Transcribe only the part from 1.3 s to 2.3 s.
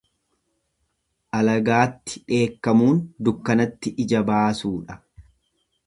Alagaatti